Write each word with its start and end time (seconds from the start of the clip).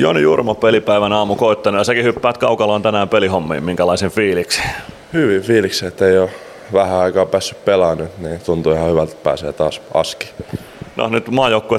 Joni 0.00 0.22
Jurmo 0.22 0.54
pelipäivän 0.54 1.12
aamu 1.12 1.36
koittanut 1.36 1.78
ja 1.80 1.84
säkin 1.84 2.04
hyppäät 2.04 2.38
kaukaloon 2.38 2.82
tänään 2.82 3.08
pelihommiin. 3.08 3.64
Minkälaisen 3.64 4.10
fiiliksi? 4.10 4.62
Hyvin 5.12 5.42
fiiliksi, 5.42 5.86
että 5.86 6.06
ei 6.06 6.18
ole 6.18 6.30
vähän 6.72 6.98
aikaa 6.98 7.26
päässyt 7.26 7.64
pelaamaan 7.64 8.08
niin 8.18 8.40
tuntuu 8.46 8.72
ihan 8.72 8.90
hyvältä, 8.90 9.12
että 9.12 9.24
pääsee 9.24 9.52
taas 9.52 9.80
aski. 9.94 10.28
No 10.96 11.08
nyt 11.08 11.24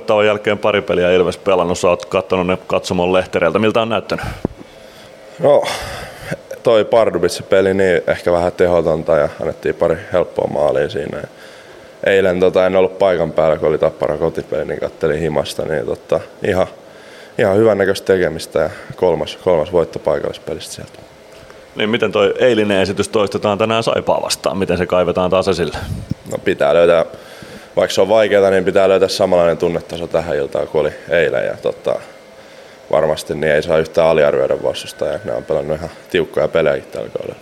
on 0.10 0.26
jälkeen 0.26 0.58
pari 0.58 0.82
peliä 0.82 1.12
Ilves 1.12 1.38
pelannut, 1.38 1.80
sä 1.80 1.88
oot 1.88 2.06
katsonut 2.06 2.48
ne 2.48 2.58
katsomon 2.68 3.14
lehtereiltä. 3.14 3.60
Miltä 3.60 3.82
on 3.82 3.90
näyttänyt? 3.90 4.26
No, 5.40 5.64
toi 6.64 6.86
Pardubitsin 6.86 7.46
peli 7.50 7.74
niin 7.74 8.02
ehkä 8.08 8.32
vähän 8.32 8.52
tehotonta 8.52 9.18
ja 9.18 9.30
annettiin 9.42 9.76
pari 9.76 9.98
helppoa 10.14 10.48
maalia 10.48 10.90
siinä. 10.90 11.22
Eilen 12.06 12.40
tota, 12.40 12.66
en 12.66 12.76
ollut 12.76 13.00
paikan 13.00 13.32
päällä, 13.32 13.58
kun 13.58 13.70
oli 13.70 13.78
Tappara 13.78 14.18
kotipeli, 14.18 14.66
niin 14.66 14.80
kattelin 14.80 15.20
himasta, 15.20 15.64
niin 15.66 15.86
tota, 15.86 16.20
ihan, 16.48 16.68
ihan 17.40 17.58
hyvän 17.58 17.78
näköistä 17.78 18.06
tekemistä 18.06 18.60
ja 18.60 18.70
kolmas, 18.96 19.38
kolmas 19.44 19.72
voitto 19.72 20.00
paikallispelistä 20.00 20.74
sieltä. 20.74 21.00
Niin 21.76 21.90
miten 21.90 22.12
toi 22.12 22.34
eilinen 22.40 22.82
esitys 22.82 23.10
toistetaan 23.10 23.58
tänään 23.58 23.84
Saipaa 23.84 24.22
vastaan? 24.22 24.58
Miten 24.58 24.78
se 24.78 24.86
kaivetaan 24.86 25.32
taas 25.32 25.48
esille? 25.48 25.78
No 26.32 26.38
pitää 26.38 26.74
löytää, 26.74 27.06
vaikka 27.76 27.94
se 27.94 28.02
on 28.02 28.10
vaikeaa, 28.10 28.50
niin 28.50 28.66
pitää 28.66 28.90
löytää 28.90 29.10
samanlainen 29.10 29.58
tunnetaso 29.58 30.08
tähän 30.08 30.38
iltaan 30.38 30.68
kuin 30.68 30.82
oli 30.82 30.92
eilen. 31.10 31.46
Ja 31.46 31.58
tota, 31.62 31.96
varmasti 32.92 33.36
niin 33.36 33.54
ei 33.54 33.64
saa 33.64 33.78
yhtään 33.78 34.08
aliarvioida 34.08 34.64
vastustajaa. 34.64 35.20
Ne 35.24 35.34
on 35.34 35.44
pelannut 35.44 35.78
ihan 35.78 35.90
tiukkoja 36.10 36.48
pelejä 36.48 36.84
tällä 36.92 37.10
kaudella. 37.10 37.40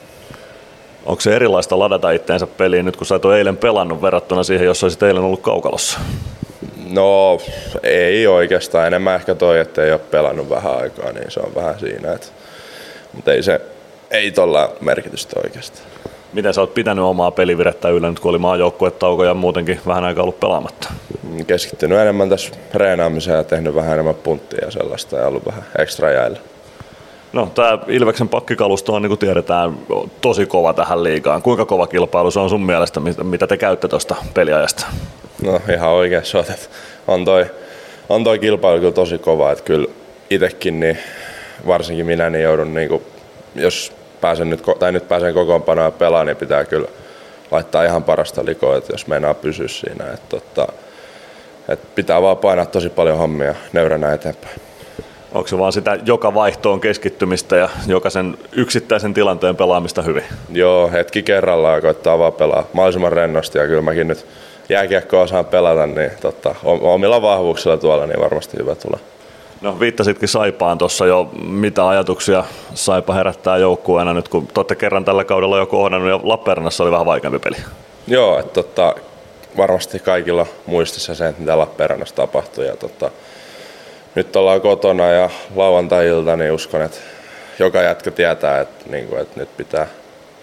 Onko 1.06 1.22
se 1.22 1.36
erilaista 1.36 1.80
ladata 1.80 2.12
itteensä 2.12 2.48
peliin 2.48 2.86
nyt, 2.86 2.98
kun 2.98 3.08
sä 3.08 3.16
et 3.16 3.26
ole 3.26 3.38
eilen 3.38 3.58
pelannut 3.58 4.02
verrattuna 4.02 4.44
siihen, 4.44 4.66
jos 4.66 4.84
olisit 4.84 5.04
eilen 5.04 5.24
ollut 5.24 5.42
kaukalossa? 5.42 6.00
No 6.90 7.38
ei 7.84 8.28
oikeastaan. 8.28 8.88
Enemmän 8.88 9.16
ehkä 9.16 9.36
toi, 9.36 9.60
että 9.60 9.84
ei 9.84 9.92
ole 9.92 10.00
pelannut 10.00 10.50
vähän 10.50 10.78
aikaa, 10.78 11.12
niin 11.12 11.32
se 11.32 11.40
on 11.40 11.56
vähän 11.56 11.80
siinä. 11.80 12.14
Että, 12.14 12.28
mutta 13.14 13.34
ei 13.34 13.44
se, 13.44 13.62
ei 14.12 14.32
tuolla 14.32 14.74
merkitystä 14.82 15.40
oikeastaan. 15.44 15.88
Miten 16.34 16.54
sä 16.54 16.62
oot 16.62 16.74
pitänyt 16.74 17.06
omaa 17.06 17.32
pelivirettä 17.32 17.90
yllä 17.90 18.10
nyt, 18.10 18.20
kun 18.20 18.30
oli 18.30 18.38
maajoukkuetauko 18.38 19.24
ja 19.24 19.34
muutenkin 19.34 19.80
vähän 19.88 20.04
aikaa 20.04 20.24
ollut 20.24 20.40
pelaamatta? 20.40 20.90
Keskittynyt 21.48 22.00
enemmän 22.00 22.30
tässä 22.30 22.52
reenaamiseen 22.74 23.38
ja 23.38 23.44
tehnyt 23.44 23.76
vähän 23.76 23.94
enemmän 23.94 24.16
punttia 24.16 24.66
ja 24.66 24.72
sellaista 24.72 25.16
ja 25.16 25.28
ollut 25.28 25.46
vähän 25.46 25.64
ekstra 25.80 26.12
jäillä. 26.12 26.40
No, 27.34 27.52
tämä 27.56 27.80
Ilveksen 27.88 28.30
pakkikalusto 28.30 28.94
on, 28.94 29.02
niin 29.02 29.10
kuin 29.10 29.20
tiedetään, 29.20 29.78
tosi 30.22 30.46
kova 30.46 30.74
tähän 30.74 31.04
liigaan. 31.04 31.42
Kuinka 31.42 31.66
kova 31.66 31.88
kilpailu 31.88 32.32
se 32.32 32.40
on 32.40 32.50
sun 32.50 32.66
mielestä, 32.66 33.02
mitä 33.24 33.48
te 33.48 33.58
käytte 33.58 33.88
tuosta 33.88 34.16
peliajasta? 34.34 34.86
No 35.42 35.62
ihan 35.74 35.90
oot, 35.90 36.70
on 37.08 37.26
toi, 37.26 37.46
on 38.10 38.24
toi 38.24 38.40
kilpailu 38.40 38.80
kyllä 38.80 38.92
tosi 38.92 39.18
kova, 39.18 39.52
että 39.52 39.64
kyllä 39.64 39.88
itsekin, 40.30 40.80
niin 40.80 40.98
varsinkin 41.68 42.06
minä, 42.06 42.30
niin 42.30 42.44
joudun, 42.44 42.74
niin 42.74 42.90
kuin, 42.90 43.04
jos 43.56 43.94
pääsen 44.22 44.50
nyt, 44.50 44.62
tai 44.80 44.92
nyt 44.92 45.08
pääsen 45.08 45.34
kokoonpanoa 45.34 45.92
pelaamaan, 45.92 46.28
niin 46.28 46.38
pitää 46.38 46.66
kyllä 46.66 46.88
laittaa 47.52 47.84
ihan 47.84 48.04
parasta 48.04 48.46
likoa, 48.46 48.78
että 48.78 48.94
jos 48.94 49.08
meinaa 49.08 49.34
pysyä 49.34 49.68
siinä. 49.68 50.06
Että, 50.14 50.38
että, 50.38 50.68
että 51.70 51.88
pitää 51.96 52.22
vaan 52.22 52.38
painaa 52.38 52.66
tosi 52.66 52.90
paljon 52.90 53.18
hommia 53.18 53.56
nöyränä 53.74 54.14
eteenpäin. 54.14 54.62
Onko 55.32 55.48
se 55.48 55.58
vaan 55.58 55.74
sitä 55.74 55.98
joka 56.06 56.34
vaihtoon 56.34 56.80
keskittymistä 56.80 57.56
ja 57.56 57.70
jokaisen 57.88 58.38
yksittäisen 58.52 59.14
tilanteen 59.14 59.56
pelaamista 59.56 60.02
hyvin? 60.02 60.24
Joo, 60.52 60.92
hetki 60.92 61.24
kerrallaan 61.24 61.82
koittaa 61.82 62.20
vaan 62.20 62.34
pelaa 62.34 62.68
mahdollisimman 62.74 63.12
rennosti 63.12 63.58
ja 63.58 63.68
kyllä 63.68 63.82
mäkin 63.82 64.08
nyt 64.08 64.26
jääkiekkoa 64.70 65.22
osaan 65.22 65.46
pelata, 65.46 65.88
niin 65.88 66.12
totta, 66.22 66.56
omilla 66.64 67.22
vahvuuksilla 67.22 67.78
tuolla 67.78 68.06
niin 68.06 68.20
varmasti 68.20 68.58
hyvä 68.58 68.76
tulla. 68.76 69.00
No 69.62 69.80
viittasitkin 69.80 70.30
Saipaan 70.30 70.78
tuossa 70.78 71.06
jo, 71.06 71.30
mitä 71.48 71.88
ajatuksia 71.88 72.44
Saipa 72.74 73.14
herättää 73.14 73.58
joukkueena 73.58 74.14
nyt, 74.14 74.28
kun 74.30 74.48
te 74.68 74.76
kerran 74.76 75.06
tällä 75.06 75.24
kaudella 75.24 75.58
jo 75.58 75.66
kohdannut 75.66 76.10
ja 76.10 76.20
Lappeenrannassa 76.24 76.84
oli 76.84 76.92
vähän 76.92 77.06
vaikeampi 77.06 77.40
peli. 77.40 77.56
Joo, 78.08 78.40
että 78.40 78.54
totta, 78.54 78.96
varmasti 79.58 80.00
kaikilla 80.00 80.46
muistissa 80.66 81.16
se, 81.16 81.28
että 81.28 81.42
mitä 81.42 81.58
Lappeenrannassa 81.58 82.16
tapahtui 82.16 82.66
ja 82.66 82.76
totta, 82.76 83.12
nyt 84.16 84.36
ollaan 84.36 84.62
kotona 84.62 85.08
ja 85.08 85.30
lauantai-ilta, 85.56 86.36
niin 86.36 86.52
uskon, 86.52 86.82
että 86.82 86.98
joka 87.60 87.82
jätkä 87.82 88.12
tietää, 88.12 88.62
että, 88.62 88.90
niin 88.90 89.08
kuin, 89.08 89.22
että 89.22 89.40
nyt 89.40 89.58
pitää, 89.58 89.88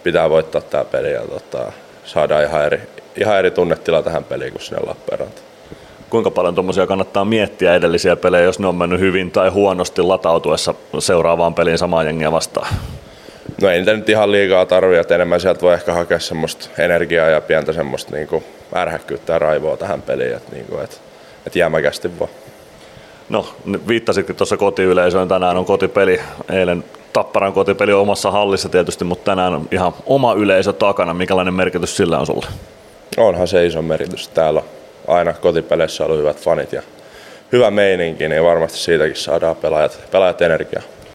pitää 0.02 0.30
voittaa 0.30 0.60
tämä 0.60 0.84
peli 0.84 1.12
ja 1.12 1.20
tota, 1.20 1.72
saadaan 2.04 2.44
ihan 2.44 2.64
eri, 2.64 2.80
ihan 3.16 3.38
eri 3.38 3.50
tunnetila 3.50 4.02
tähän 4.02 4.24
peliin 4.24 4.52
kuin 4.52 4.62
sinne 4.62 4.80
Lappeenrantaan 4.86 5.54
kuinka 6.14 6.30
paljon 6.30 6.54
tuommoisia 6.54 6.86
kannattaa 6.86 7.24
miettiä 7.24 7.74
edellisiä 7.74 8.16
pelejä, 8.16 8.44
jos 8.44 8.58
ne 8.58 8.66
on 8.66 8.74
mennyt 8.74 9.00
hyvin 9.00 9.30
tai 9.30 9.48
huonosti 9.48 10.02
latautuessa 10.02 10.74
seuraavaan 10.98 11.54
peliin 11.54 11.78
samaa 11.78 12.02
jengiä 12.02 12.32
vastaan? 12.32 12.74
No 13.62 13.70
ei 13.70 13.78
niitä 13.78 13.96
nyt 13.96 14.08
ihan 14.08 14.32
liikaa 14.32 14.66
tarvitse, 14.66 15.00
että 15.00 15.14
enemmän 15.14 15.40
sieltä 15.40 15.60
voi 15.60 15.74
ehkä 15.74 15.92
hakea 15.92 16.18
semmoista 16.18 16.68
energiaa 16.78 17.28
ja 17.28 17.40
pientä 17.40 17.72
semmoista 17.72 18.16
niin 18.16 18.28
kuin 18.28 18.44
ärhäkkyyttä 18.74 19.32
ja 19.32 19.38
raivoa 19.38 19.76
tähän 19.76 20.02
peliin, 20.02 20.36
että, 20.36 20.52
niin 20.52 20.66
kuin, 20.66 20.84
että, 20.84 20.96
että 21.46 21.58
jäämäkästi 21.58 22.18
vaan. 22.18 22.30
No, 23.28 23.54
viittasitkin 23.88 24.36
tuossa 24.36 24.56
kotiyleisöön, 24.56 25.28
tänään 25.28 25.56
on 25.56 25.64
kotipeli, 25.64 26.20
eilen 26.52 26.84
Tapparan 27.14 27.52
kotipeli 27.52 27.92
on 27.92 28.00
omassa 28.00 28.30
hallissa 28.30 28.68
tietysti, 28.68 29.04
mutta 29.04 29.24
tänään 29.30 29.54
on 29.54 29.68
ihan 29.70 29.92
oma 30.06 30.32
yleisö 30.32 30.72
takana. 30.72 31.14
Mikälainen 31.14 31.54
merkitys 31.54 31.96
sillä 31.96 32.18
on 32.18 32.26
sulle? 32.26 32.46
Onhan 33.16 33.48
se 33.48 33.66
iso 33.66 33.82
merkitys. 33.82 34.28
Täällä 34.28 34.62
aina 35.08 35.32
kotipeleissä 35.32 36.04
ollut 36.04 36.18
hyvät 36.18 36.36
fanit 36.36 36.72
ja 36.72 36.82
hyvä 37.52 37.70
meininki, 37.70 38.28
niin 38.28 38.44
varmasti 38.44 38.78
siitäkin 38.78 39.16
saadaan 39.16 39.56
pelaajat, 39.56 39.98
pelaajat 40.10 40.42
energiaa. 40.42 40.82